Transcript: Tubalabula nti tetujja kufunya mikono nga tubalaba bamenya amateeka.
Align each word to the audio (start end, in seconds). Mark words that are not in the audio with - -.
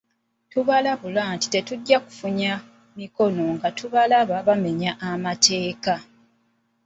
Tubalabula 0.51 1.21
nti 1.35 1.47
tetujja 1.53 1.97
kufunya 2.05 2.53
mikono 2.99 3.43
nga 3.55 3.69
tubalaba 3.77 4.35
bamenya 4.47 4.91
amateeka. 5.09 5.93